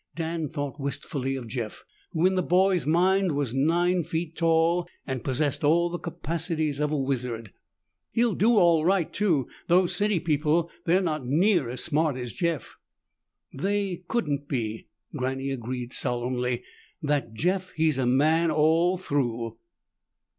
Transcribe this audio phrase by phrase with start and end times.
[0.15, 5.23] Dan thought wistfully of Jeff, who in the boy's mind was nine feet tall and
[5.23, 7.53] possessed all the capacities of a wizard.
[8.11, 9.47] "He'll do all right, too.
[9.67, 12.77] Those city people, they're not near as smart as Jeff."
[13.53, 16.63] "They couldn't be," Granny agreed solemnly.
[17.03, 19.59] "That Jeff, he's man all through."